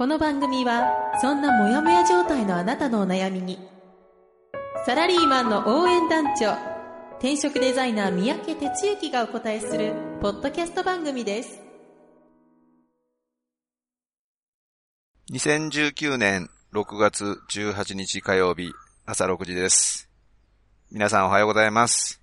[0.00, 3.58] この番組はそんなモヤモヤ状態のあなたのお悩みに
[4.86, 6.54] サラリーマンの応援団長
[7.18, 11.60] 転職デザイナー三宅哲之がお答えするポッドキャスト番組です
[15.34, 18.72] 2019年6月18日火曜日
[19.04, 20.08] 朝6時です。
[20.90, 22.22] 皆さんおはようございます。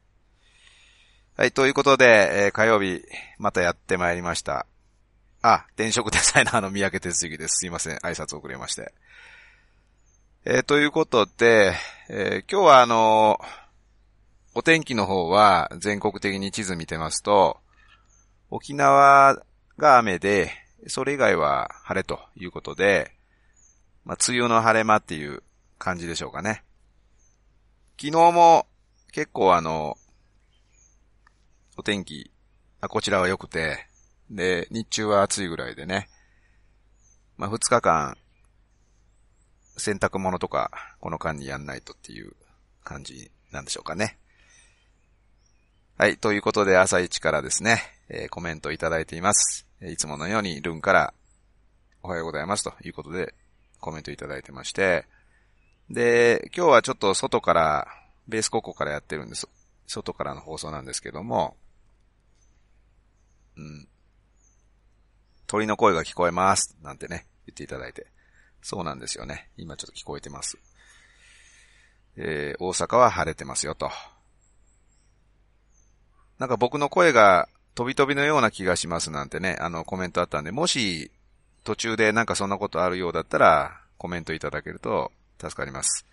[1.36, 3.04] はい、ということで、えー火曜日
[3.38, 4.66] またやってまいりました。
[5.42, 7.58] あ、転職デザイナーの三宅哲之です。
[7.58, 8.94] すいません、挨拶遅れまして。
[10.46, 11.74] えーということで、
[12.10, 13.40] えー今日はあの
[14.56, 17.58] お天気の方は全国的に地図見てますと、
[18.50, 19.44] 沖縄
[19.78, 20.52] が雨で、
[20.88, 23.12] それ以外は晴れということで、
[24.06, 25.44] まあ、梅雨の晴れ間っていう
[25.78, 26.64] 感じでしょうかね。
[28.00, 28.66] 昨日も
[29.12, 29.98] 結構あの、
[31.78, 32.32] お天気、
[32.82, 33.86] あ、こちらは良くて、
[34.30, 36.10] で、日中は暑いぐらいでね、
[37.38, 38.18] まあ、2日間、
[39.78, 42.34] 洗濯物とか、この間にやんないとっていう
[42.84, 44.18] 感じなんでしょうかね。
[45.98, 46.18] はい。
[46.18, 49.66] ということで、朝一からですね、えーコメントいただいています。
[49.82, 51.14] いつものように、ルンから、
[52.04, 53.34] おはようございますということで、
[53.80, 55.06] コメントいただいてまして、
[55.90, 57.88] で、今日はちょっと外から、
[58.28, 59.48] ベース高校からやってるんです。
[59.88, 61.56] 外からの放送なんですけども、
[63.56, 63.88] うん。
[65.48, 66.76] 鳥の声が聞こえます。
[66.84, 68.08] なんてね、言っていただいて。
[68.62, 69.50] そうなんですよね。
[69.58, 70.58] 今ちょっと聞こえてます。
[72.18, 73.90] えー、大阪は晴れてますよと。
[76.40, 81.12] なんか僕の声が飛び飛びのような気がしますなんてね、あのコメントあったんで、もし
[81.64, 86.06] 途中でなんかそんなことあるようだったらコメントいただけると助かります。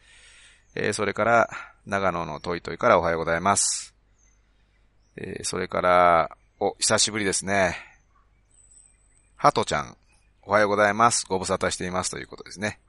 [0.77, 1.51] えー、それから、
[1.87, 3.95] 長野のトイトイからおはようございます。
[5.17, 7.77] えー、それから、お、久しぶりですね。
[9.45, 9.95] ハトちゃん、
[10.45, 11.27] おはようございます。
[11.29, 12.81] ご無沙汰していますということですね。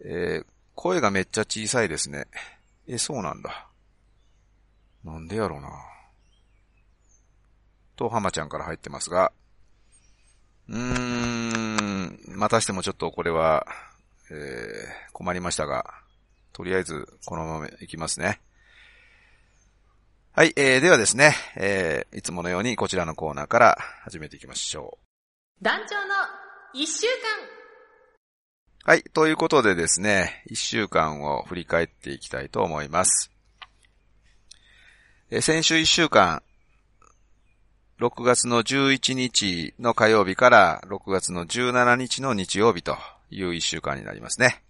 [0.00, 2.26] えー、声がめっちゃ小さいですね。
[2.88, 3.68] え、そうなんだ。
[5.04, 5.70] なんでやろうな。
[7.94, 9.30] と、浜ちゃんから入ってますが、
[10.68, 13.68] うーん、またしてもちょっとこれは、
[14.32, 15.94] えー、困りましたが、
[16.52, 18.40] とりあえずこのままいきますね。
[20.38, 24.98] はい、えー、ではですね、えー、いつものようにこちらのコーナーから始めていきましょ
[25.62, 26.14] 団長の
[26.74, 27.12] 一週間
[28.84, 28.90] う。
[28.90, 33.30] はい、ということでですね、一週間を振り返っていきたいと思います。
[35.30, 36.42] えー先週一週間、
[37.98, 42.98] 6月の11日の火曜日から6月の17日の日曜日と
[43.30, 44.62] いう一週間になりますね。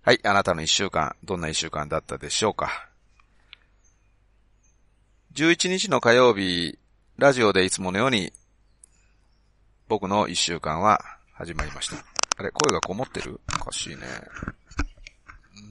[0.00, 2.89] はい、あなたの一週間、どんな一週間だったでしょうか？
[5.32, 6.76] 11日の火曜日、
[7.16, 8.32] ラジオでいつものように、
[9.86, 11.00] 僕の一週間は
[11.32, 12.04] 始まりました。
[12.36, 13.40] あれ、声がこもってる？
[13.60, 14.02] おかしいね。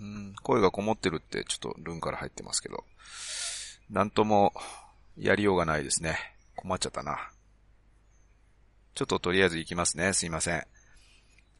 [0.01, 2.85] うん、声がこもってるってちょっとルンから入ってますけど。
[3.89, 4.53] なんとも、
[5.17, 6.17] やりようがないですね。
[6.55, 7.29] 困っちゃったな。
[8.95, 10.13] ちょっととりあえず行きますね。
[10.13, 10.63] すいません。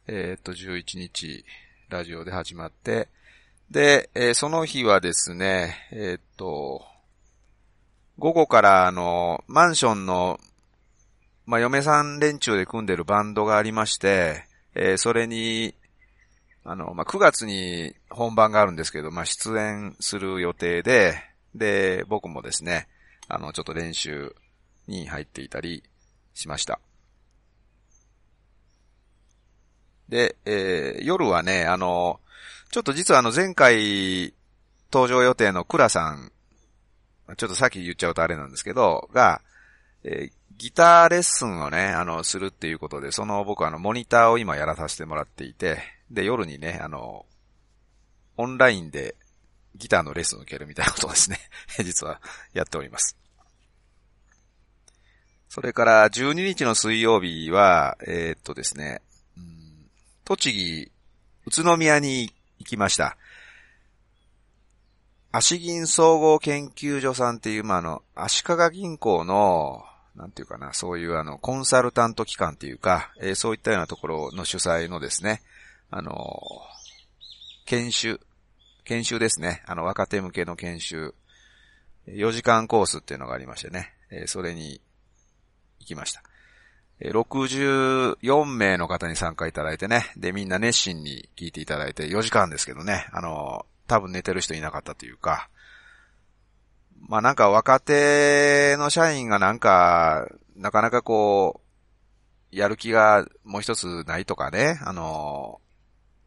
[0.06, 1.44] えーっと、11日、
[1.90, 3.08] ラジオで始まって、
[3.70, 6.82] で、えーその日はですね、えーっと、
[8.20, 10.38] 午後からあの、マンションの、
[11.46, 14.44] まあ、嫁さん連中で組んでるバンドがありまして、
[14.74, 15.74] えーそれに、
[16.62, 21.14] あの、まあ、9月に本番があるんですけど、まあ、出演する予定で、
[21.54, 22.88] で、僕もですね、
[23.26, 24.36] あの、ちょっと練習
[24.86, 25.82] に入っていたり
[26.34, 26.78] しました。
[30.10, 32.20] で、えー夜はね、あの、
[32.70, 34.34] ちょっと実はあの前回
[34.92, 36.30] 登場予定のクラさん、
[37.36, 39.42] ちょっとさっき言っちゃうとあれなんですけど、が、
[40.04, 45.78] えーギターレッスンをね、あの、するっていうことで、その僕あの、モニターを今やらさせてもらっていて、
[46.10, 47.24] で、夜にね、あの、
[48.36, 49.14] オンラインで
[49.74, 51.38] ギターのレッスンを受けるみたいなことをですね、
[51.82, 52.20] 実は
[52.52, 53.16] やっております。
[55.48, 59.00] それから、12日の水曜日は、えーっとですね、
[59.38, 59.90] うん
[60.26, 60.92] 栃木、
[61.46, 63.16] 宇都宮に行きました。
[65.32, 69.84] 足銀総合研究所さんっていう、まあ、あの、足利銀行の、
[70.16, 75.40] なんていうかな、そういうあの、コンサルタント機関っていうか、えー、そういったようなところの主催のですね、
[75.90, 76.40] あの
[77.64, 78.20] 研修、
[78.84, 79.62] 研修ですね。
[79.66, 81.14] あの、若手向けの研修、
[82.08, 84.80] 4時間コースっていうのがありましてね、えー、それに
[85.78, 86.22] 行きました。
[87.00, 90.12] 64名の方に参加いただいてね。
[90.16, 93.06] で、みんな熱心に聞いていただいて、4時間ですけどね。
[93.12, 95.50] あの、多分寝てる人いなかったというか、
[97.08, 101.60] まあなんか若手の社員がなんか、なかなかこ
[102.52, 105.60] う、やる気がもう一つないとかね、あの、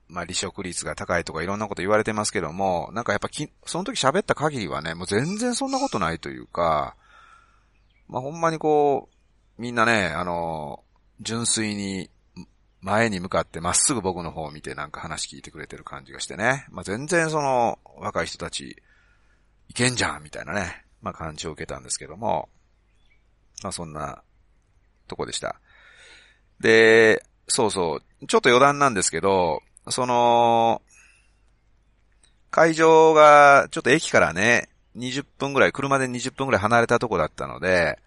[0.10, 6.98] まあ離職率が高いとかいろんなこと言われてますけども、なんかやっぱき、その時喋った限りはね、もう全然そんなことないというか、
[8.10, 9.08] まあほんまにこ
[9.58, 10.84] う、みんなね、あの、
[11.22, 12.10] 純粋に
[12.84, 16.68] 前に向かってまっすぐ僕の方を見てなんか話聞いてくれてる感じがしてね。
[16.70, 18.76] まあ全然その若い人たち、
[19.70, 22.50] いけんじゃんみたいなね、まあ感じを受けたんですけども、
[23.64, 24.22] まあそんな
[25.08, 25.56] とこでした。
[26.60, 30.82] で、そうそう、ちょっと余談なんですけど、その、
[32.52, 37.98] 会場がちょっと駅からね、20分ぐらい、車で20分ぐらい離れたとこだったので、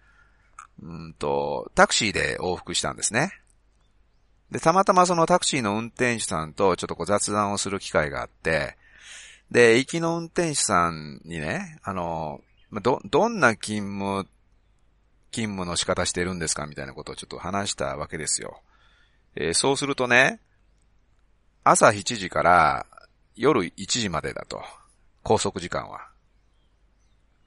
[0.81, 3.31] うんと、タクシーで往復したんですね。
[4.51, 8.77] で、たまたまそのタクシーの運転手さんとちょっとこう雑談をする機会があって、
[9.51, 12.41] で、行きの運転手さんにね、あの、
[12.81, 14.27] ど、どんな勤務、
[15.31, 18.61] 勤務の仕方してるんですかみたいなことをちょっと話したわけですよ。
[19.35, 20.39] えー、そうするとね、
[21.63, 22.85] 朝7時から
[23.35, 24.61] 夜1時までだと。
[25.23, 26.07] 拘束時間は。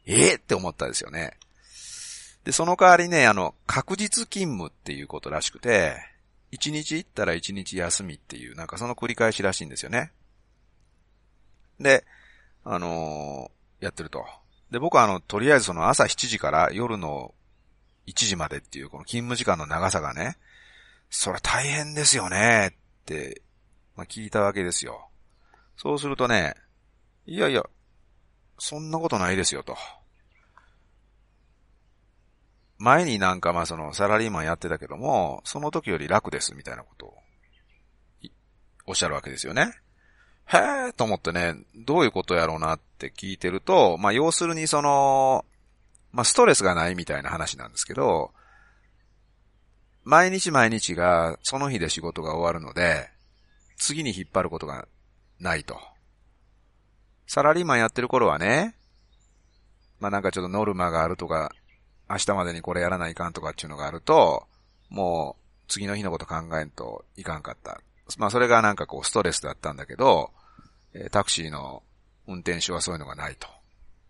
[0.07, 1.39] ええー、って思ったですよね。
[2.45, 5.97] で、その代わりね、あの、確実勤務っていうことらしくて、
[6.53, 10.13] 1日行ったら1日休みっていう、なんかその繰り返しらしいんですよね。
[11.79, 12.05] で、
[12.65, 14.25] あのー、やってると。
[14.71, 17.35] で、僕はあの、とりあえずその朝7時から夜の
[18.07, 20.37] 1時までっていうこの勤務時間の長さがね、
[21.09, 23.43] それ大変ですよねって、
[23.97, 25.09] まあ、聞いたわけですよ。
[25.77, 26.55] そうするとね、
[27.27, 27.65] いやいや、
[28.59, 29.77] そんなことないですよと。
[32.81, 37.15] 前になんかまあそのサラリーマンやってたけども、その時より楽ですみたいなことを
[38.87, 39.75] おっしゃるわけですよね。
[40.47, 45.45] へえと思ってね、どういうことやろうなって聞いてると、まあ要するにその、
[46.11, 48.33] まあストレスがないみたいな話なんですけど、
[50.03, 53.11] 毎日毎日がその日で仕事が終わるので、
[53.77, 54.89] 次に引っ張ることが
[55.39, 55.79] ないと。
[57.27, 58.75] サラリーマンやってる頃はね、
[60.01, 61.53] まあなんかちょっとノルマがあるとか、
[62.11, 64.47] 明日までにこれやらないかんとかっていうのがあると、
[64.89, 67.81] もう次の日のこと考えんといかんかった。
[68.19, 70.33] まあそれがなんかこうストレスだったんだけど、
[71.13, 71.85] タクシーの
[72.27, 73.47] 運転手はそういうのがないと。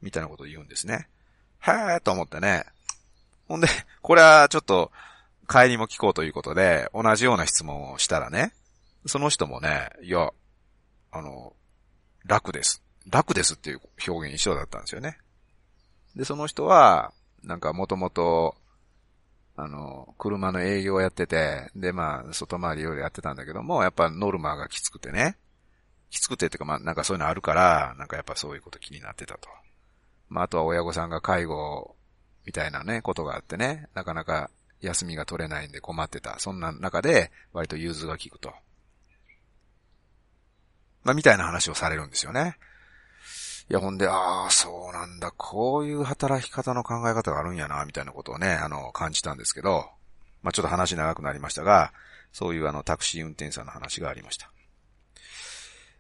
[0.01, 1.09] みたいなことを言うんですね。
[1.61, 2.65] へーと思ってね。
[3.49, 3.69] ほんで、
[4.01, 4.91] これはちょっと
[5.47, 8.55] 帰りも聞こうということで、同じような質問をしたらね、
[9.07, 10.31] その人もね、いや、
[11.13, 11.53] あの、
[12.25, 12.83] 楽です。
[13.09, 15.19] 楽ですっていう表現一緒だったんですよね。
[16.17, 18.57] で、その人は、なんかもともと、
[19.57, 25.37] あの、車の営業をやってて、で、まあ、外回りいろいろやってたんだけども、やっぱノルマがきつくてね。
[26.09, 29.49] きつくてっていうか、まあ、なんかそういうのあるから、なんかやっぱそういうこと気になってたと。
[30.29, 31.95] まあ、あとは親御さんが介護
[32.47, 34.51] みたいなね、ことがあってね、なかなか
[34.81, 36.39] 休みが取れないんで困ってた。
[36.39, 38.53] そんな中で、割と融通が効くと。
[41.05, 42.57] まあ、みたいな話をされるんですよね。
[43.71, 49.89] いや、ほんで、ああ、そうなんだ、こういう働き方の考え方があるんやな、みたいなことをね、あの、感じたんですけど、
[50.43, 51.93] まあ、ちょっと話長くなりましたが、
[52.33, 54.51] そういうあの、タクシー運転手さんの話がありました。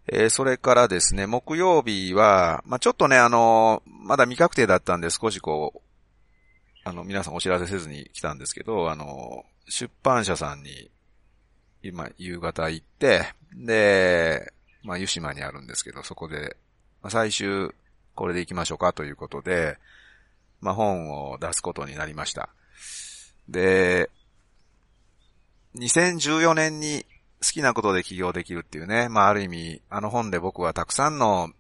[0.09, 5.81] えー、それからですね、木曜日は、まあ、ちょっとね、あの、まだ未確定だったんで少しこう、
[6.83, 10.91] あの、皆さんお知らせせずに来たんですけど、あの、出版社さんに、
[11.85, 16.57] 今、夕方行って、で、まあ、湯島にあるんですけど、そこで、
[17.09, 17.71] 最終、
[18.15, 19.79] これで行きましょうかということで、
[20.61, 22.51] まあ、本を出すことになりました。
[23.49, 24.11] で、
[25.77, 27.07] 2014年に
[27.43, 31.51] 好きなことで起業できるっていうね、まあ、ある意味、あの本で僕はたくさんの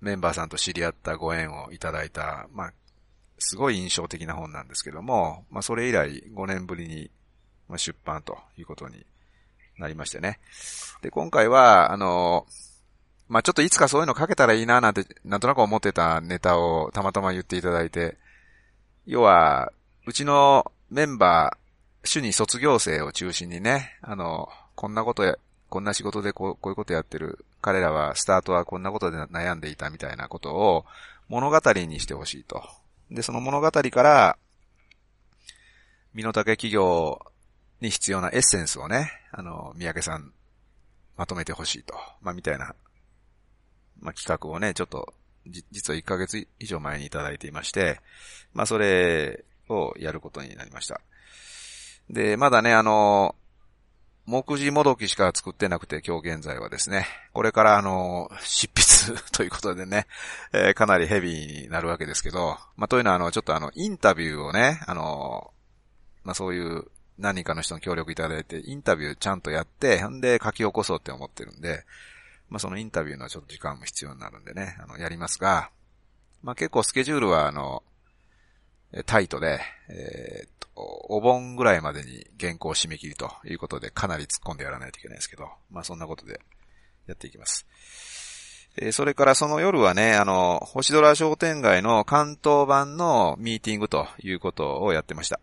[0.00, 2.72] メンバーさんと知り合ったご縁をいただいた、まあ、
[3.38, 7.10] すごい印象的な本なんですけども、まあ、それ以来5年ぶりに
[7.76, 9.06] 出版ということに
[9.78, 10.38] なりましてね。
[11.02, 12.46] で、今回は、あの、
[13.30, 18.16] まあちょっといつかそういうの書けたらいいななんて、なんとなく思ってたネタをたまたま言っていただいて、
[19.06, 19.72] 要は、
[20.04, 25.36] うちのメンバー、主に卒業生を中心にね、あの、こんなことや、
[25.68, 30.84] こんな仕事でこうこういうことやってる、彼らはスタートはこんなことで悩んでいたみたいなことを
[31.28, 32.64] 物語にしてほしいと。
[33.12, 34.38] で、その物語から、
[36.14, 37.24] 身の丈企業
[37.80, 40.32] に必要なエッセンスをね、あの、三宅さん、
[41.16, 41.94] まとめてほしいと。
[42.22, 42.74] まあ、みたいな、
[44.00, 45.12] まあ、企画をね、ちょっと、
[45.46, 48.00] 実は1ヶ月以上前にいただいていまして、
[48.52, 51.00] まあ、それをやることになりました。
[52.08, 53.34] で、まだね、あの、
[54.26, 60.06] 目次もどきしか作ってなくて、今日現在はですね、これからあの、執筆ということでね、
[60.52, 65.50] えー、かなりヘビーになるわけですけど、まあ、というのはあの、ちょっとあの、インタビューをね、あの、
[66.22, 66.84] まあ、そういう
[67.18, 71.84] 何人かの人の協力いただいて、インタビューちゃんとやって、んで書き起こそうって思ってるんで、
[72.50, 75.70] まあ、そのインタビューのちょっと時間も必要になるんでね、あの、やりますが、
[76.42, 77.82] まあ、結構スケジュールはあの、
[79.06, 86.40] タイトで、えー、っと、お盆ぐらいまでに原稿締め切りということで、かなり突っ込んでやらないといけないですけど、まあそんなことで
[87.06, 87.66] やっていきます。
[88.76, 95.40] え、それからその夜はね、あの、星空商店街の関東版のミーティングということをやってました。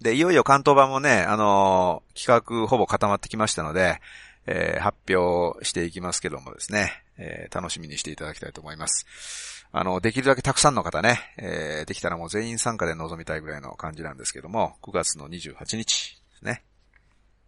[0.00, 4.00] で、いよいよ関東版もね、あの、企画ほぼ固まってきましたので、
[4.46, 9.66] えー、発表していきますけどもですね、えー、楽しみにしていただきたいと思います。
[9.72, 16.62] あの、できるだけたくさんの方ね、えー、できたらもう全員参加で臨みたいぐらいの感じなんですけども、9月の28日ですね。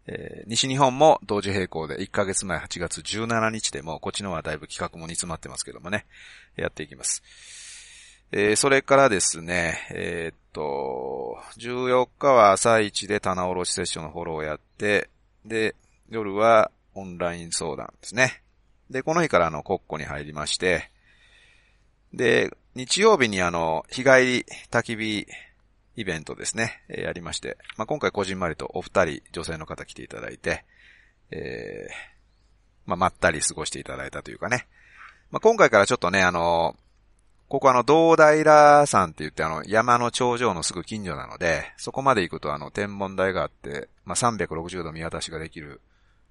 [0.06, 6.06] えー、西日本も同時並行で1ヶ月前8月17日でも、こっちの方はだいぶ企画も煮詰まってますけどもね、
[6.56, 7.22] やっていきます。
[8.32, 15.08] えー、それからですね、えー、っと、14日は朝一で棚卸セッションのフォローをやって、
[15.44, 15.74] で、
[16.08, 18.42] 夜はオンライン相談ですね。
[18.90, 20.90] で、この日からあの、国庫に入りまして、
[22.12, 25.26] で、日曜日にあの、日帰り焚き火
[25.96, 30.64] イベントですね、えー、やりまして、まあ、今回こじんまりとお二人女性の方来ていただいて、
[31.30, 31.92] えー、
[32.86, 34.66] まあ、まったり過ごしていただいたというかね。
[35.30, 36.76] まあ、今回からちょっとね、あの、
[37.48, 45.80] ここあの、道平山って言ってあの、山の頂上のすぐ近所なので、そこまで行くとあの、天文台があって、まあ、360度見渡しができる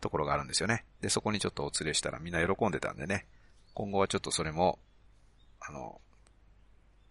[0.04, 0.86] ところがあるんですよね。
[1.02, 3.26] で、そこにちょっとお連れしたらみんな喜んでたんでね、
[3.74, 4.78] 今後はちょっとそれも
[5.66, 6.02] あの、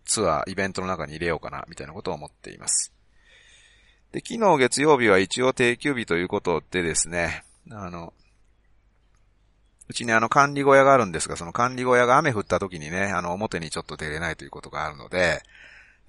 [0.05, 2.93] ツアー、イベントの中に入れようかな、みたいなことを思っています。
[4.13, 8.13] で、昨日月曜日は一応定休日ということでですね、あの、
[9.89, 15.43] うちにあの管理小屋があるんですが、その管理小屋が雨降った時にね、あの表にちょっと出れないということがあるので、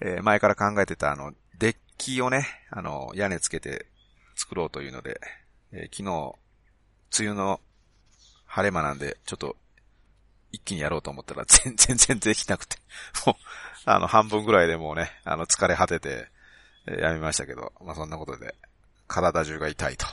[0.01, 3.85] えー、前から考えてたあの、デッキをね、あの、屋根つけて
[4.35, 5.21] 作ろうというので、
[5.71, 6.35] えー、昨日、
[7.19, 7.59] 梅雨の
[8.45, 9.55] 晴れ間なんで、ちょっと
[10.51, 12.77] 一気にやろうと思ったら 全然全然できなくて、
[13.25, 13.35] もう、
[13.85, 16.31] あの、半分ぐらいでもうね、あの、疲れ果てて、
[16.85, 18.55] やめましたけど、まあそんなことで、
[19.07, 20.05] 体中が痛いと。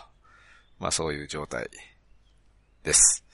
[0.78, 1.69] まあそういう状態
[2.83, 3.25] です。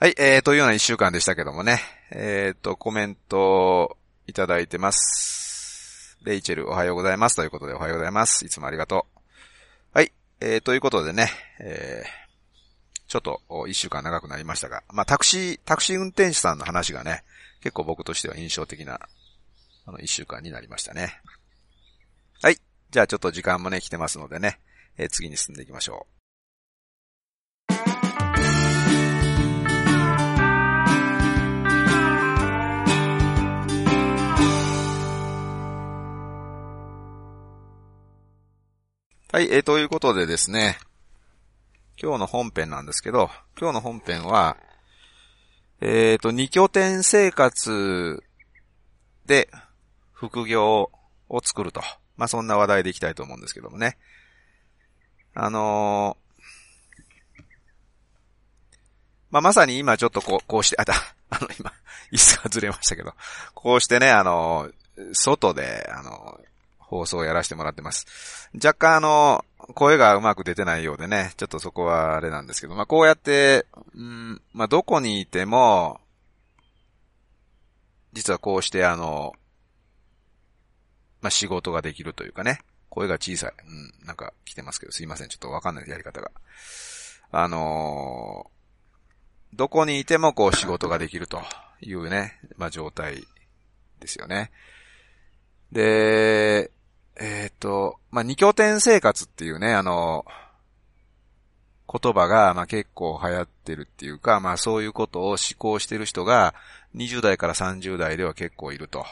[0.00, 6.16] はい、えー、というような一週間でしたけどもね、えっ、ー、と、コメントいただいてます。
[6.22, 8.44] レイチェルおはようございますということでおはようございます。
[8.44, 9.17] いつもありがとう。
[10.40, 11.30] えー、ということでね、
[11.60, 17.24] えー、ちょっと一週間長くなりましたが、まあタクシー、タクシー運転手さんの話がね、
[17.60, 19.00] 結構僕としては印象的な、
[19.86, 21.20] あの一週間になりましたね。
[22.40, 22.58] はい。
[22.90, 24.60] じゃあちょっと時間もね、来てますのでね、
[24.96, 26.17] えー、次に進んでいきましょう。
[39.38, 40.78] はい、えー、ということでですね、
[41.96, 44.56] 今日の本編なんですけど、今日の本編は、
[45.80, 48.20] えっ、ー、と、二拠点生活
[49.26, 49.48] で
[50.12, 50.90] 副業
[51.28, 51.80] を作ると。
[52.16, 53.96] まあ、そんな話題でいきたいと思うんですけどもね。
[55.34, 57.42] あのー、
[59.30, 60.94] まあ、まさに今ちょっとこう、こうして、あ、だ、
[61.30, 61.72] あの、今、
[62.10, 63.14] 椅子がずれましたけど、
[63.54, 66.40] こうしてね、あのー、外で、あの
[66.88, 68.50] 放送をやらせてもらってます。
[68.54, 76.00] 若干あの、声がうまく出てないようでね、ちょっとそこはあれなんですけど、まあこうやって、うん、まあどこにいても、
[78.14, 79.34] 実はこうしてあの、
[81.20, 83.52] まあ仕事ができるというかね、声が小さい。
[83.66, 86.30] うん、なんか来てますけど、すいません、ちょっとわかんないやり方が。
[87.30, 91.42] あのー、どこにいてもこう仕事ができると
[91.82, 93.26] いうね、まあ状態
[94.00, 94.50] ですよね。
[95.70, 96.70] で、
[97.18, 100.24] えっ、と、まあ、二拠点生活っていうね、あの、
[101.90, 106.54] 言葉が、ま、結構流行ってるっていうか、まあ、そういうことを思考してる人が、
[106.94, 109.04] 20代から30代では結構いると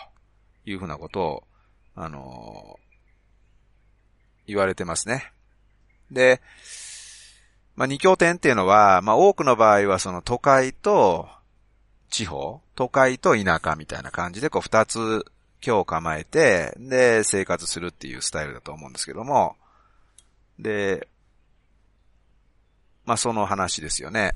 [0.64, 1.42] いうふうなことを、
[1.98, 2.78] あの
[4.46, 5.32] 言われてますね。
[6.10, 6.40] で、
[7.74, 11.28] まあ、二拠点っていうのは、まあ、多くの場合はその都会と
[12.10, 15.24] 地方、都会と田舎みたいな感じでこう二つ
[15.66, 19.56] 今日構えて、で、生活するっていうスタイルだと思うんですけども、
[20.58, 21.08] で、
[23.04, 24.32] まあ、その話ですよね。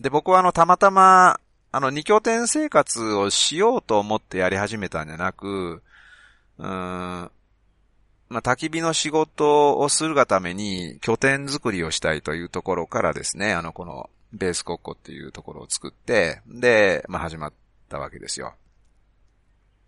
[0.00, 5.82] で、僕はあの、たまたま、あの、二拠点生活をしようと思ってやり始めたんじゃなく、
[6.58, 7.30] うーん、
[8.28, 17.52] まあ、焚き火の仕事をするがために拠点作りをしたいというところからですね、あの、このベースコッコっていうところを作って、で、まあ、始まっ
[17.88, 18.54] たわけですよ。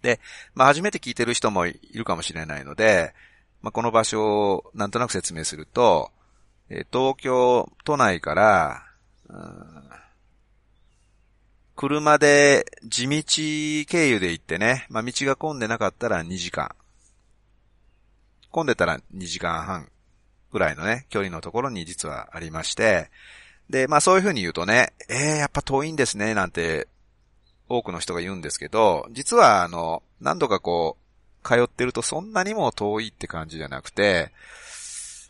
[0.03, 0.21] で、
[0.55, 3.15] まあ、初めて聞いてる人もいるかもしれないので、
[3.63, 6.11] まあ、この場所をなんとなく説明すると、
[6.69, 8.85] え東京都内から、
[9.29, 9.81] うん
[11.81, 16.75] 車で地道経由で行ってね、まあ、道が混んでなかったら2時間。
[18.51, 19.89] 混んでたら2時間半
[20.53, 23.09] ぐらいのね、距離のところに実はありまして、
[23.71, 26.87] で、まあそういう風に言うとね、えー、やっぱ遠いんですね、なんて
[27.71, 30.97] 多くの人が言うんですけど、実はあの、何度かこ
[31.45, 34.33] う、通ってるとそんなにも遠いって感じじゃなくて、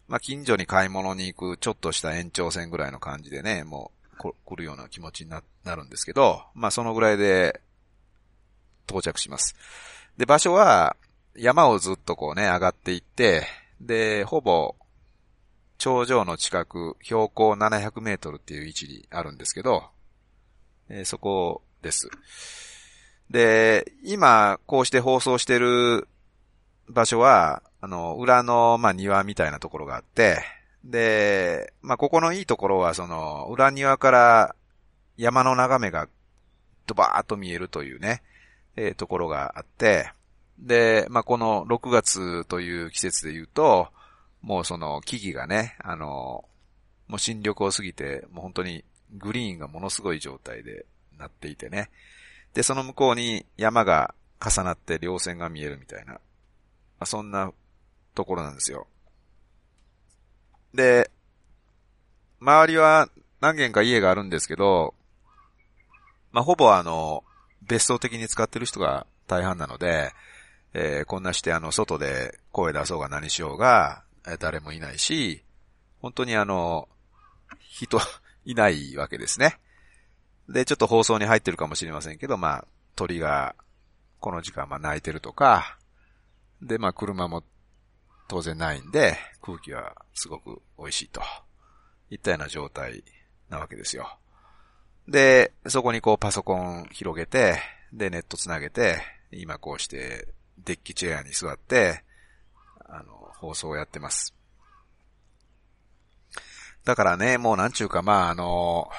[0.09, 3.93] まあ近所に買い物に行くちょっとした延長線ぐらいの感じでね、も
[4.25, 5.43] う来るような気持ちにな
[5.77, 7.61] るんですけど、まあそのぐらいで
[8.89, 9.55] 到着します。
[10.17, 10.97] で、場所は
[11.37, 13.47] 山をずっとこうね、上がっていって、
[13.83, 14.75] で、ほぼ
[15.77, 19.85] 頂上の近く、標高700メートルっていう位置にあるんですけど、
[20.89, 22.11] え、そこをです。
[23.31, 26.09] で、今、こうして放送してる
[26.89, 30.43] 場所は、あの、裏の、まあ、庭みたいなところがあって、
[30.85, 34.57] で、まあ、ここのいいところは、その、裏庭から
[35.17, 36.09] 山の眺めが
[36.87, 38.23] ドバーッと見えるというね、
[38.77, 40.13] えー、ところがあって、
[40.59, 43.89] で、まあ、この6月という季節で言うと、
[44.43, 46.45] もうその木々がね、あの、
[47.09, 50.87] もう新緑を過ぎて、もう本当にグリーンがものすごい状態で
[51.21, 51.91] なっていてね。
[52.55, 56.19] で、その向こうに山が重なって稜線が見えるみたいな、
[57.07, 57.53] そんな
[58.15, 58.87] ところなんですよ。
[60.75, 61.11] で、
[62.41, 63.09] 周りは
[63.41, 64.95] 何軒か家があるんですけど、
[66.33, 67.25] まあ、ほぼあの、
[67.63, 70.13] 別荘的に使ってる人が大半なので、
[70.73, 74.03] えー、こんなしてあの、外で声出そうが何しようが、
[74.39, 75.43] 誰もいないし、
[76.01, 76.89] 本当にあの、
[77.61, 78.01] 人
[78.45, 79.59] いないわけですね。
[80.51, 82.65] で、ちょっと放送に入ってるかもしれませんけど、まあ、
[82.97, 83.55] 鳥が
[84.19, 85.79] この時間まあ鳴いてるとか、
[86.61, 87.43] で、まあ車も
[88.29, 91.23] 当然ないんで、空気はすごく美味しいと。
[92.11, 93.05] いったような状態
[93.49, 94.19] なわけですよ。
[95.09, 97.61] で、そこにこうパソコン広げて、
[97.93, 99.01] で、ネットつなげて、
[99.33, 102.03] 今こうしてデッキチェアに座って、
[102.89, 104.35] あの、放送をやってます。
[106.85, 108.91] だからね、もうなんちゅうか、まあ、あの、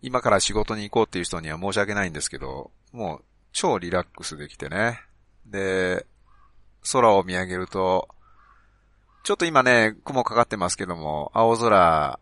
[0.00, 5.00] 今から仕事に行こうっていう人には申し訳ないんですけど、もう超リラックスできてね。
[5.46, 6.06] で、
[6.92, 8.08] 空を見上げると、
[9.24, 12.18] ちょっと今ね、雲かかってますけども、青空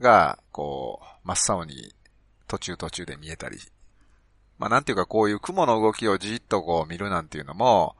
[0.00, 1.94] が、こう、真っ青に
[2.48, 3.58] 途中途中で見えたり。
[4.58, 7.96] まあなんていうかこういう雲の動きをじっとこう見るなんていうのも、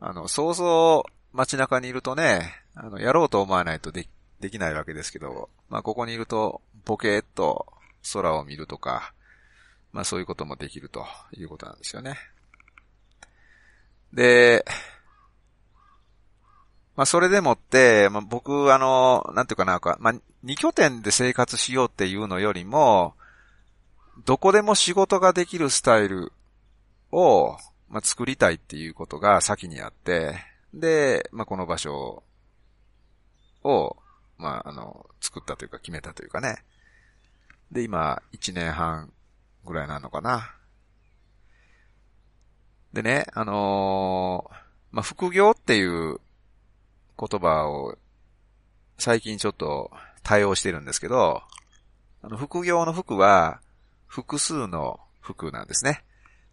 [0.00, 4.08] あの、想像街中にいるとね、あの、やろうと思わないとで
[4.40, 7.66] できないわけですけど、まあ、ここにいると、ボケーっと
[8.12, 9.12] 空を見るとか、
[9.92, 12.18] まあ、そういうこともできるということなんですよね。
[14.12, 14.64] で、
[16.96, 23.14] まあ、それでもって、まあ、僕、あの、なんていうかな、まあ、二拠点で生活しようっていうのよりも、
[24.24, 26.32] どこでも仕事ができるスタイル
[27.12, 27.56] を、
[27.88, 30.36] まあ、作りたいっていうことが先にあって、
[30.72, 32.22] で、まあ、この場所
[33.62, 33.96] を、
[34.38, 36.62] まあ、あの、作ったというか決めたというかね。
[37.70, 39.12] で、今、1年半
[39.64, 40.54] ぐらいなのかな。
[42.92, 44.54] でね、あのー、
[44.92, 46.18] まあ、副業っていう
[47.18, 47.96] 言葉を
[48.98, 49.90] 最近ちょっと
[50.22, 51.42] 対応してるんですけど、
[52.22, 53.60] あの、副業の服は
[54.06, 56.04] 複数の服なんですね。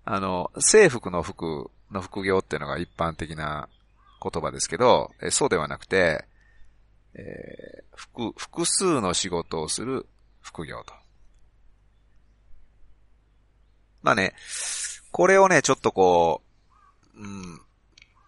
[0.03, 3.69] あの、制服の服の副業っていうのが一般的な
[4.21, 6.25] 言葉ですけど、えそうではなくて、
[7.13, 10.07] えー、複、複数の仕事をする
[10.41, 11.02] 副業と。
[14.03, 14.33] まあね、
[15.11, 16.41] これをね、ちょっとこ
[17.15, 17.61] う、うん、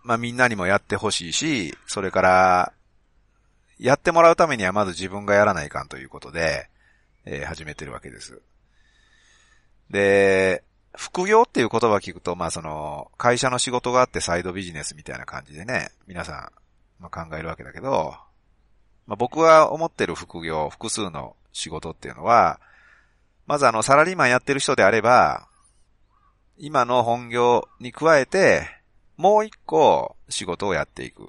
[0.03, 2.73] まあみんなにもやってほしいし、それから、
[3.77, 6.69] やってもらうためにはまず自分がやらないかんということで、
[7.25, 8.41] えー、始めてるわけです。
[9.89, 10.63] で、
[10.95, 18.15] 副業っていう言葉聞くと、まあその、会社の仕事があってサイドビジネスみたいな感じでね、皆さん、まあ、考えるわけだけど、
[19.07, 22.59] まあ、僕が思ってる副業、複数の仕事っていうのは、
[23.45, 25.47] まずあの、サラリーマンやってる人であれば、
[26.58, 28.68] 今の本業に加えて、
[29.18, 31.24] もう一個仕事をやっていく。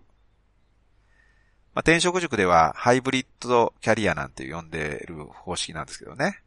[1.74, 6.40] まあ、転職塾ではハイブリッドキャリアなんて呼んでる方式なんですけどね。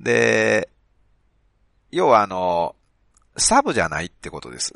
[0.00, 0.68] で、
[1.90, 2.74] 要はあの、
[3.36, 4.74] サブじゃないってことです。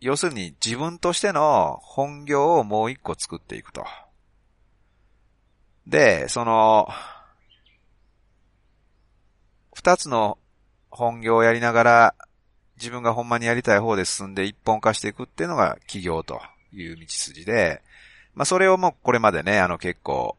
[0.00, 3.86] 要するに自分としての本業をもう一個作っていくと。
[5.86, 6.88] で、その、
[9.74, 10.38] 二つの
[10.96, 12.14] 本業をやりながら、
[12.76, 16.40] 自分がほんまにやりたい方で進んで一本化していくっていうのが企業と
[16.72, 17.82] いう道筋で、
[18.34, 20.36] まあそれをもうこれまでね、あの結構、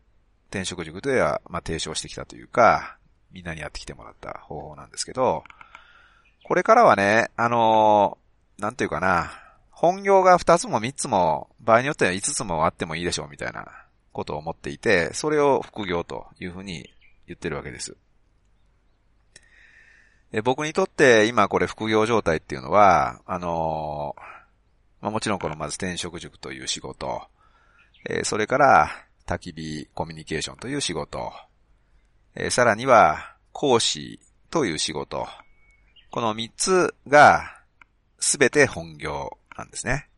[0.50, 2.98] 転職塾では、まあ提唱してきたというか、
[3.34, 5.44] みんなにやってきてもらった方法なんですけど、
[6.46, 9.32] これからはね、あのー、なんていうかな、
[9.72, 13.68] 本業が二つも三つも、場合によっては五つもあってもいいでしょうみたいな
[14.14, 16.90] ことを思っていて、それを副業というふうに
[17.28, 17.98] 言ってるわけです。
[20.44, 24.16] 僕にとって今これ副業状態っていうのは、あの、
[25.02, 27.22] まあ、もちろんこのまず転職塾という仕事、
[28.10, 28.90] えー、それから
[29.26, 31.32] 焚き火コミュニケーションという仕事、
[32.36, 35.28] えー、さらには講師という仕事、
[36.12, 37.62] この三つが
[38.20, 40.10] すべて本業なんですね。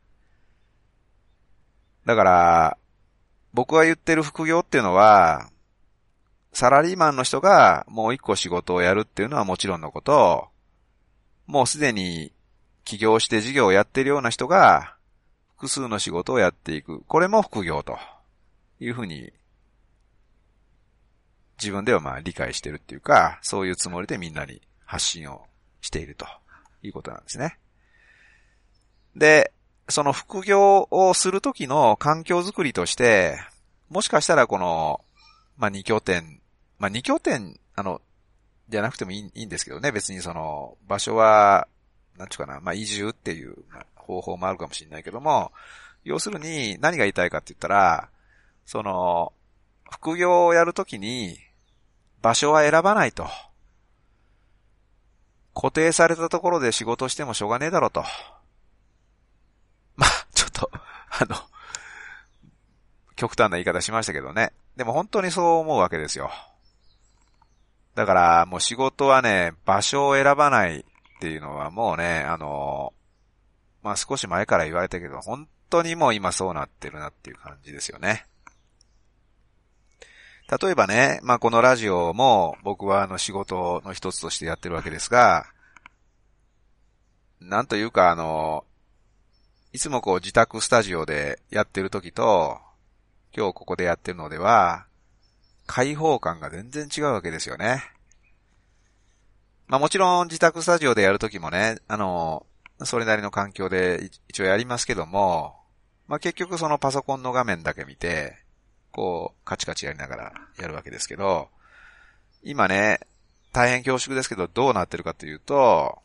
[2.06, 2.78] だから、
[3.54, 5.50] 僕が言ってる副業っていうのは、
[6.54, 10.48] サラリーマンの人がもう一個仕事をやるっていうのはもちろんのこと、
[11.46, 12.32] もうすでに
[12.84, 14.96] 起業して事業をやっているような人が
[15.58, 17.02] 複数の仕事をやっていく。
[17.08, 17.98] これも副業と
[18.80, 19.32] いうふうに
[21.60, 25.46] 自分ではまあ理解してるっていうか、そういうつもりでみんなに発信を
[25.82, 26.26] していると
[26.84, 27.58] いうことなんですね。
[29.16, 29.52] で、
[29.90, 33.40] その副業をするときの環境づくりとして、
[33.90, 35.02] もしかしたらこの、
[35.58, 36.42] まあ、二拠点
[36.80, 38.02] まあ、二拠点、あの、
[38.70, 41.68] じゃなくてもいいいいんですけどね、別にその、場所は、
[42.18, 43.56] なんちゅうかな、まあ、移住っていう
[43.96, 45.52] 方法もあるかもしれないけども、
[46.04, 48.10] 要するに何が言いたいかって言ったら、
[48.66, 49.34] その、
[49.90, 51.38] 副業をやるときに、
[52.22, 53.28] 場所は選ばないと。
[55.54, 58.04] 固定されたところで仕事してもしょうがねえだろうと。
[59.96, 61.36] まあ、ちょっと、あの、
[63.16, 64.52] 極端な言い方しましたけどね。
[64.78, 66.30] でも本当にそう思うわけですよ。
[67.96, 70.84] だからもう仕事はね、場所を選ばないっ
[71.20, 72.94] ていうのはもうね、あの、
[73.82, 78.28] まあ、少し前から言われたけど、本当にもう今そうなってるなっていう感じですよね。
[80.62, 85.48] 例えばね、まあ、このラジオも僕はあの仕事の一つとしてやってるわけですが、
[87.42, 88.64] なんというかあの、
[89.74, 92.60] いつもこう自宅スタジオでやってる時と、
[93.38, 94.88] 今日ここでやってるのでは、
[95.68, 97.84] 開放感が全然違うわけですよね。
[99.68, 102.48] まあもちろん自宅スタジオでやるときもね、あの、
[102.84, 105.56] それなりの環境で一応やりますけども、
[106.08, 108.40] まあ結局そのパソコンの画面だけ見て、
[108.92, 111.50] こう、カチカチやりながらやるわけですけど、
[112.42, 113.02] 今ね、
[113.54, 116.00] 大変恐縮ですけど、どうなってるかというと、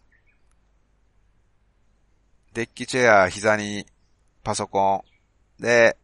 [2.52, 3.86] デッキチェア、膝に
[4.44, 5.04] パソコ
[5.58, 5.96] ン、で、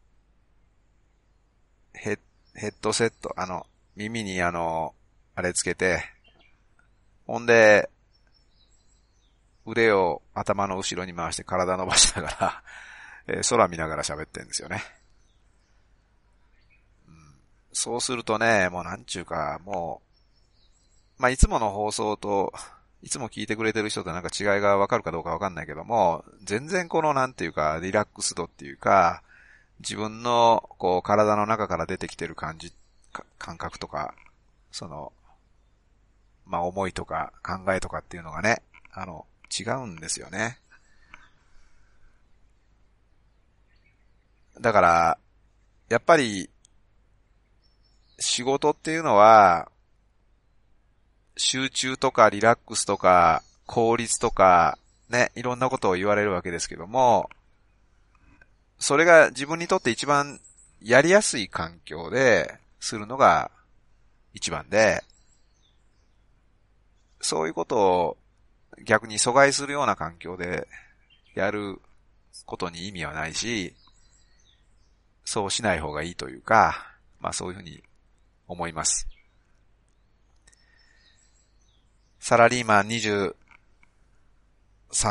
[2.58, 4.92] ヘッドセット、あの、耳にあの、
[5.36, 6.02] あれつけて、
[7.26, 7.88] ほんで、
[9.64, 12.62] 腕を頭の後ろに回して体伸ばしながら
[13.28, 14.82] えー、空見ながら喋ってんですよね、
[17.06, 17.34] うん。
[17.72, 20.02] そうするとね、もうなんちゅうか、も
[21.18, 22.52] う、まあ、いつもの放送と、
[23.02, 29.22] いつも聞いてくれてる人となんか違いがわかるかどうかわかんないけども、全然このなんていうか、リラックス度っていうか、
[29.80, 32.72] 自分の、こう、体の中から出てきてる感じ、
[33.38, 34.14] 感覚とか、
[34.70, 35.12] その、
[36.46, 38.62] まあ、思いとか考えとかっていうのがね、
[38.92, 40.58] あの、違うんですよね。
[44.60, 45.18] だから、
[45.88, 46.50] やっぱり、
[48.18, 49.70] 仕事っていうのは、
[51.36, 54.76] 集中とかリラックスとか効率とか
[55.08, 57.30] ね、いろんなことを言われるわけですけども、
[58.78, 60.40] それが自分にとって一番
[60.80, 63.50] やりやすい環境でするのが
[64.34, 65.02] 一番で、
[67.20, 68.16] そういうことを
[68.84, 70.68] 逆に阻害するような環境で
[71.34, 71.80] やる
[72.46, 73.74] ことに意味はないし、
[75.24, 77.82] そうしない方がいいというか、まあそういうふうに
[78.46, 79.08] 思います。
[82.20, 83.34] サラリーマン23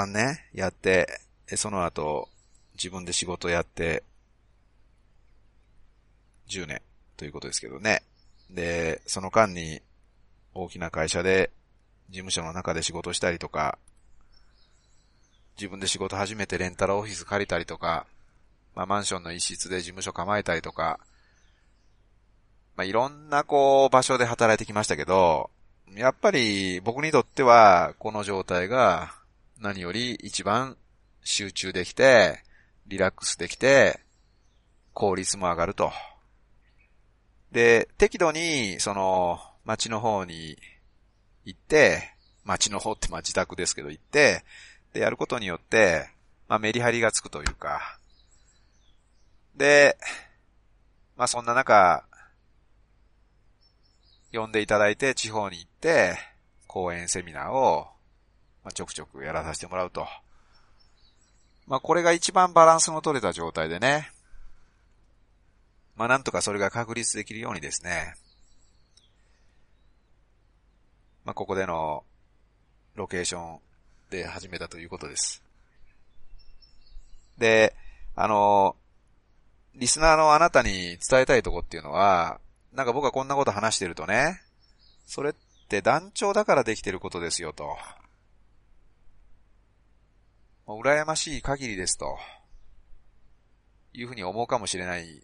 [0.08, 1.20] 年やって、
[1.56, 2.30] その後
[2.78, 4.04] 自分で仕事やって、
[6.48, 6.82] 10年
[7.18, 8.04] ということですけどね。
[8.50, 9.82] で、その間に
[10.54, 11.52] 大きな会社で
[12.10, 13.78] 事務所の中で仕事したりとか、
[15.58, 18.06] 自分で仕事始めてレンタルオフィス借りたりとか、
[18.76, 21.00] まあマンションの一室で事務所構えたりとか、
[22.76, 25.50] まあいろんなこう場所で働いてきましたけど、
[25.96, 29.14] やっぱり僕にとってはこの状態が
[29.60, 30.78] 何より一番
[31.24, 32.44] 集中できて、
[32.88, 34.00] リラックスできて、
[34.94, 35.92] 効率も上がると。
[37.52, 40.58] で、適度に、その、街の方に
[41.44, 42.14] 行って、
[42.46, 44.44] 街の方ってまあ自宅ですけど行って、
[44.94, 46.10] で、やることによって、
[46.48, 48.00] まあメリハリがつくというか、
[49.56, 49.98] で、
[51.18, 52.06] まあそんな中、
[54.32, 56.18] 呼んでいただいて地方に行って、
[56.68, 57.88] 講演セミナーを、
[58.64, 60.08] まあ、ちょくちょくやらさせてもらうと。
[61.68, 64.10] まあこれが一番バランスの取れた状態でね、
[65.96, 68.16] まあなんとかそれが確立できるようにですね、
[71.26, 72.04] まあここでの
[72.96, 73.60] ロケーション
[74.10, 75.44] で始めたということです。
[77.38, 77.76] で、
[78.16, 78.76] あの、
[79.76, 82.40] リスナーのあなたに伝えたいとこっていうのは、
[82.74, 84.42] なんか僕はこんなこと話してるとね、
[85.06, 85.34] それっ
[85.70, 87.78] て団長だからできてることですよと。
[90.68, 92.20] もう羨ましい限りですと。
[93.94, 95.24] いうふうに思うかもしれない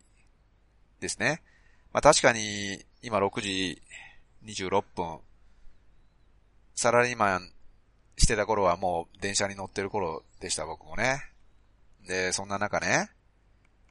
[1.01, 1.43] ですね。
[1.91, 3.81] まあ確かに今6時
[4.45, 5.19] 26分、
[6.75, 7.51] サラリーマン
[8.17, 11.21] してた頃はもう電車に乗ってる頃でした僕もね。
[12.07, 13.09] で、そんな中ね、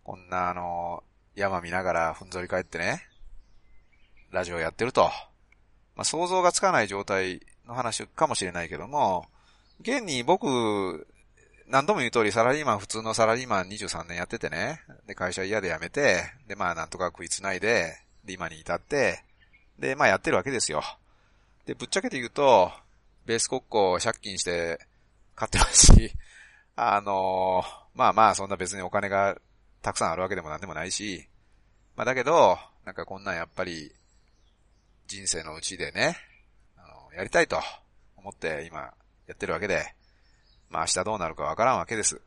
[0.05, 1.05] こんなあの、
[1.37, 3.07] 山見ながらふんぞり返ってね、
[4.31, 5.03] ラジオやってると。
[5.97, 9.27] まあ想像がつかない状態の話かもしれないけども、
[9.81, 11.07] 現に僕、
[11.73, 14.83] 何度も言う通りサラリーマン、普通のサラリーマン23年やっててね。
[15.07, 19.25] で、会社嫌で辞めて、で、まあなんとか食いつないで、で、今に至って、
[19.79, 20.83] で、まあやってるわけですよ。
[21.65, 22.71] で、ぶっちゃけて言うと、
[23.25, 24.81] ベース国庫借金して
[25.35, 26.13] 買ってますし、
[26.77, 29.39] あのー、まあまあそんな別にお金が
[29.81, 31.27] たくさんあるわけでもなんでもないし、
[31.97, 33.91] まあだけど、なんかこんなんやっぱり
[35.07, 36.19] 人生のうちでね、
[36.77, 37.59] あの、やりたいと
[38.19, 38.93] 思って今
[39.27, 39.95] やってるわけで、
[40.73, 42.21] まあ明日どうなるかわからんわけです。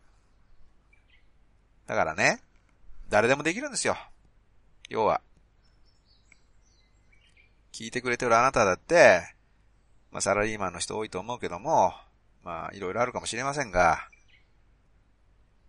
[1.88, 2.40] だからね、
[3.10, 3.98] 誰でもできるんですよ。
[4.88, 5.20] 要は。
[7.74, 9.22] 聞いてくれてるあなただって、
[10.12, 11.94] まあサラリーマンの人多いと思うけども、
[12.44, 14.08] まあいろいろあるかもしれませんが、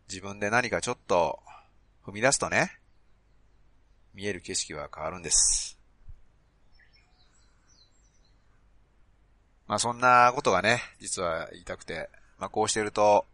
[0.09, 1.41] 自分で何かちょっと
[2.05, 2.79] 踏み出すとね、
[4.15, 5.79] 見える景色は変わるんです。
[9.67, 13.27] まあそんなことがね、実は言いたくて、まあこうしてると、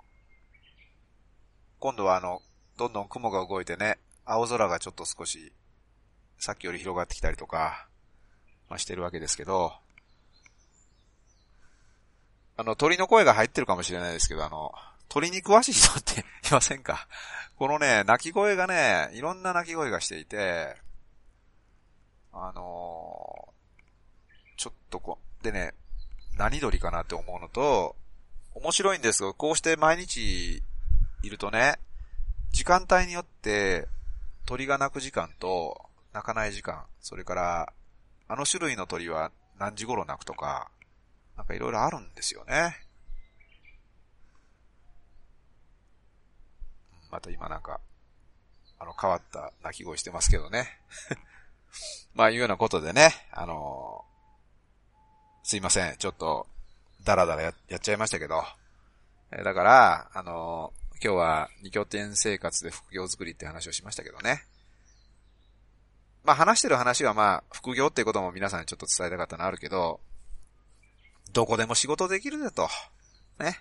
[1.78, 2.40] 今度はあの、
[2.78, 5.52] どんどん雲が動いてね、青空がちょっと少し、
[6.38, 7.88] さっきより広がってきたりとか、
[8.68, 9.72] まあしてるわけですけど、
[12.56, 14.72] あの、鳥の声が入ってるかもしれないですけど、あの、
[15.08, 17.08] 鳥に詳しい人って いませんか？
[17.56, 20.76] このね、鳴き声がね、いろんな鳴き声がしていて、
[22.32, 25.74] あのー、ちょっとこ、でね、
[26.36, 27.96] 何鳥かなって思うのと、
[28.54, 30.62] 面白いんですが、こうして毎日
[31.22, 31.78] いるとね、
[32.50, 33.88] 時間帯によって
[34.44, 35.80] 鳥が鳴く時間と
[36.12, 37.72] 鳴かない時間、それから
[38.28, 40.70] あの種類の鳥は何時頃鳴くとか、
[41.36, 42.76] なんかいろいろあるんですよね。
[47.10, 47.80] また今なんか、
[48.78, 50.80] あの変わった鳴き声してますけどね。
[52.14, 55.96] まあいうようなことでね、あのー、すいません。
[55.96, 56.46] ちょっと、
[57.04, 58.42] だらだらややっちゃいましたけど。
[59.32, 64.44] えだから、あのー、今日は二拠点生活で副業作りって話をしましたけどね。
[66.24, 70.00] まあ話してる話はまあ、副業っていうことも皆さんにちょっと伝えたかったのあるけど、
[71.32, 72.68] どこでも仕事できるぜと。
[73.38, 73.58] ね。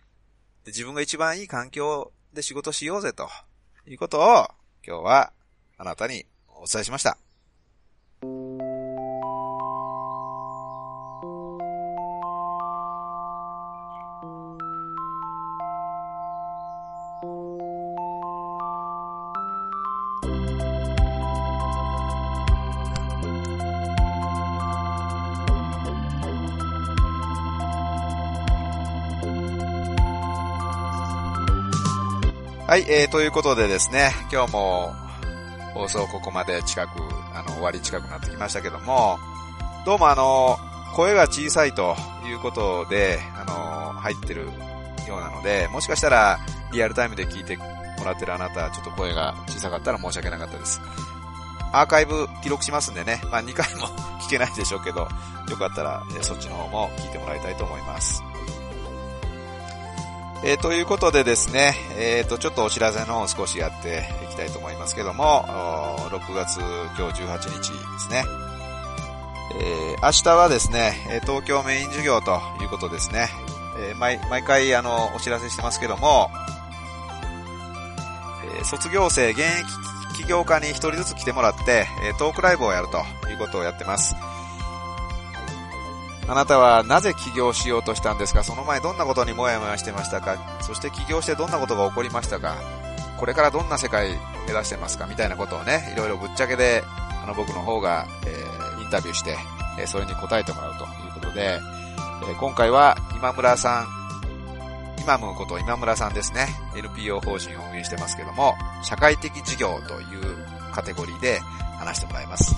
[0.65, 3.27] で自分が一番いい環境で仕事しようぜと
[3.87, 4.23] いうことを
[4.85, 5.33] 今日は
[5.77, 7.17] あなたにお伝えしました。
[32.93, 34.93] えー、ということでですね、今日も
[35.73, 36.99] 放送ここまで近く、
[37.33, 39.17] あの、終わり近くなってきましたけども、
[39.85, 40.57] どうもあの、
[40.93, 41.95] 声が小さいと
[42.27, 44.51] いうことで、あの、入ってるよ
[45.07, 46.37] うなので、もしかしたら
[46.73, 47.63] リアルタイムで聞いても
[48.03, 50.81] らってるあなた、ちょっと声が小さかったら申し訳なかったです。
[51.71, 53.87] アーカイブ記録しますんでね、まあ2回も
[54.19, 55.07] 聞けないでしょうけど、
[55.49, 58.21] よかったら、そっちの方も聞いてもらいたいと思います。
[60.43, 65.45] えー、ということでですね、えっ、ー、と、ちょっとお知らせの方を少しやっていきたいと思いますけども、
[66.09, 66.57] 6月
[66.97, 68.23] 今日18日ですね。
[69.59, 73.29] えー、明日はですね、東京メイン授業ということですね。
[73.79, 76.31] えー、毎毎回あの、お知らせしてますけども、
[78.59, 81.85] え、卒業生、現役起業家に一人ずつ来てもらって、
[82.17, 84.15] トークライブをやるということをやってます。
[86.31, 88.41] あなたはなぜ起業しようとしたんですか？
[88.41, 90.37] その前どんなことにもやもやしてましたか？
[90.61, 92.55] そして起業してどんなことが起こりましたか？
[93.17, 94.17] これからどんな世界
[94.47, 95.07] 目指してますか？
[95.07, 96.85] みたいなことをね、いろいろぶっちゃけで、
[97.21, 99.35] あの僕の方が、えー、インタビューして、
[99.77, 101.59] えー、それに答えてもらうということで、
[102.23, 103.87] えー、今回は今村さん、
[105.01, 106.47] 今ムこと今村さんですね。
[106.77, 110.37] NPO 法人を運営してますけども、社会的事業という
[110.71, 111.39] カテゴリーで
[111.77, 112.55] 話してもらいます。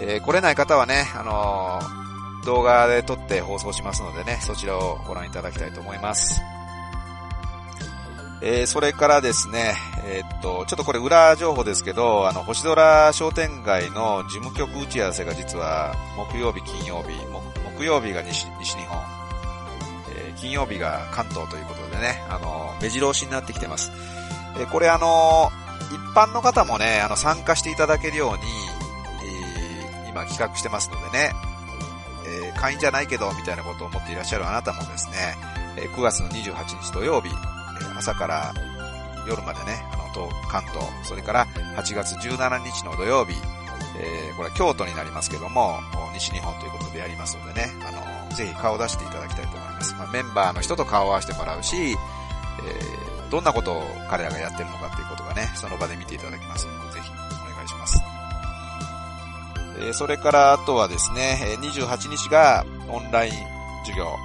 [0.00, 2.03] え、来れない方はね、あの
[2.44, 6.40] 動画で撮って放送しますのでね、そちらをご覧いただきたいと思います。
[8.46, 17.14] えー、それからですね、えー、っと、ちょっとこれ裏情報ですけど、あの、星空商店街の事務局打ち合わせが実は木曜日、金曜日、
[17.76, 18.50] 木曜日が西日
[18.86, 19.02] 本、
[20.14, 23.90] えー、金曜日が関東ということでね、あの、目白押しになってきてます。
[24.58, 25.50] えこれあの、
[25.90, 28.42] 一般の方もね、あの、参加していただけるように、
[30.06, 31.32] え今企画してますのでね、
[32.42, 35.36] えー、会員じゃないけど、みたいなことを思っていらっしゃるあなたもですね、
[35.76, 38.54] えー、9月の28日土曜日、えー、朝から
[39.26, 43.34] 夜までね、あの、東、関東、それから8月17日の土曜日、
[43.98, 45.78] えー、これは京都になりますけども、
[46.14, 49.94] 西日本ということでやりますのでね、あの、ぜひ顔を出していただきたいと思います。
[49.94, 57.13] まあ、メンバーの人と顔を合わせてもらうし、えー、どんなことを彼らがやってるのかっていうことがね、その場で見ていただきますので、ぜひ。
[59.80, 63.32] えそれからあとはですね、28日がオンライン
[63.84, 64.16] 授業。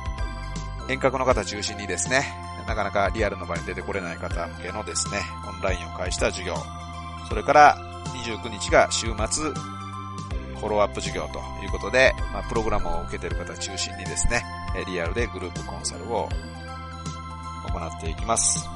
[0.90, 2.26] 遠隔の方中心にですね、
[2.68, 6.56] なかなかリアルの場に出てこれない方向けのですね、オンラインを介した授業。
[7.28, 7.78] それから
[8.26, 9.52] 29日が週末、
[10.60, 14.44] フォローアップ授業ということで、まあ、プログラムを受けてる方中心にですね、
[14.88, 16.28] リアルでグループコンサルを
[17.72, 18.68] 行っていきます。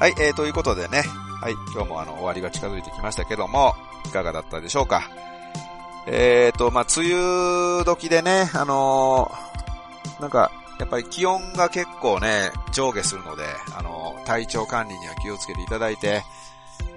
[0.00, 1.02] はい、えー、ということでね、
[1.40, 3.74] はい、今日もあの、終わりが近づいてきましたけども、
[4.08, 5.10] いかがだったでしょうか。
[6.06, 13.44] えっ、ー、と、まあ、梅雨時でね、あのー、なんか、やっぱり気温が結構ね、上下するので、
[13.76, 16.22] あのー、体調管理には気をつけていただいて、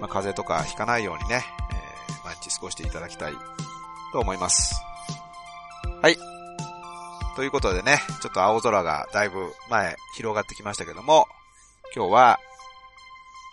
[0.00, 3.34] まあ、風邪とかひかないようにね、えー、毎日過ごしていただきたい
[4.12, 4.74] と思います。
[6.00, 6.16] はい。
[7.36, 11.26] ということでね、ちょっと青空がだいぶ前広がってきましたけども、
[11.94, 12.40] 今日は、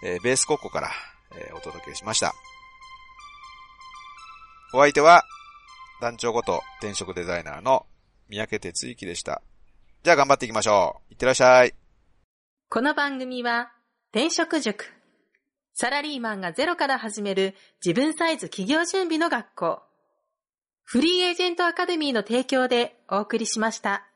[0.04, 0.90] えー、ベース国庫から、
[1.36, 2.34] えー、お届けしました。
[4.72, 5.24] お相手は、
[6.00, 7.88] 団長ごと転職デザイナーの
[8.30, 9.42] 三宅哲之でした。
[10.04, 11.14] じゃあ頑張っていきましょう。
[11.14, 11.74] いってらっしゃい。
[12.70, 13.72] この番組は、
[14.12, 14.86] 転職塾。
[15.74, 19.82] サラリーマンがゼロから始める自分サイズ企業準備の学校。
[20.84, 24.09] フリーエージェントアカデミーの提供でお送りしました。